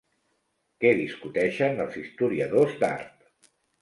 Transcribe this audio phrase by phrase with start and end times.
[0.85, 3.53] Què discuteixen els historiadors d'art?